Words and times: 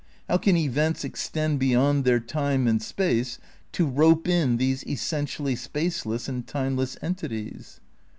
How 0.27 0.37
can 0.37 0.57
events 0.57 1.03
extend 1.03 1.59
beyond 1.59 2.05
their 2.05 2.19
time 2.19 2.65
and 2.67 2.81
space 2.81 3.37
to 3.73 3.85
rope 3.85 4.27
in 4.27 4.57
these 4.57 4.83
essentially 4.87 5.55
spaceless 5.55 6.27
and 6.27 6.47
timeless 6.47 6.97
entities 7.03 7.79